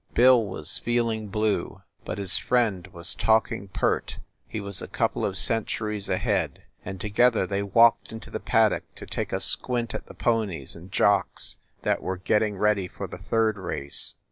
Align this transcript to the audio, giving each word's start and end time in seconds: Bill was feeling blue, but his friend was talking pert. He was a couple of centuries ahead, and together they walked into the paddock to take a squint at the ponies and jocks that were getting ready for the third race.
Bill 0.15 0.43
was 0.43 0.79
feeling 0.79 1.27
blue, 1.27 1.83
but 2.05 2.17
his 2.17 2.39
friend 2.39 2.87
was 2.87 3.13
talking 3.13 3.67
pert. 3.67 4.17
He 4.47 4.59
was 4.59 4.81
a 4.81 4.87
couple 4.87 5.23
of 5.23 5.37
centuries 5.37 6.09
ahead, 6.09 6.63
and 6.83 6.99
together 6.99 7.45
they 7.45 7.61
walked 7.61 8.11
into 8.11 8.31
the 8.31 8.39
paddock 8.39 8.83
to 8.95 9.05
take 9.05 9.31
a 9.31 9.39
squint 9.39 9.93
at 9.93 10.07
the 10.07 10.15
ponies 10.15 10.75
and 10.75 10.91
jocks 10.91 11.57
that 11.83 12.01
were 12.01 12.17
getting 12.17 12.57
ready 12.57 12.87
for 12.87 13.05
the 13.05 13.19
third 13.19 13.59
race. 13.59 14.15